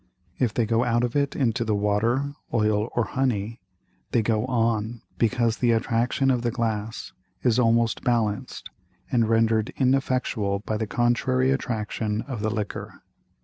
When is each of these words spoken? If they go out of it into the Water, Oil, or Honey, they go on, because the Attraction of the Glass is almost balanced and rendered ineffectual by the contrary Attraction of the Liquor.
If 0.39 0.51
they 0.51 0.65
go 0.65 0.83
out 0.83 1.03
of 1.03 1.15
it 1.15 1.35
into 1.35 1.63
the 1.63 1.75
Water, 1.75 2.33
Oil, 2.51 2.89
or 2.95 3.03
Honey, 3.03 3.61
they 4.09 4.23
go 4.23 4.47
on, 4.47 5.03
because 5.19 5.57
the 5.57 5.73
Attraction 5.73 6.31
of 6.31 6.41
the 6.41 6.49
Glass 6.49 7.13
is 7.43 7.59
almost 7.59 8.01
balanced 8.03 8.71
and 9.11 9.29
rendered 9.29 9.71
ineffectual 9.77 10.57
by 10.65 10.77
the 10.77 10.87
contrary 10.87 11.51
Attraction 11.51 12.23
of 12.23 12.41
the 12.41 12.49
Liquor. 12.49 13.03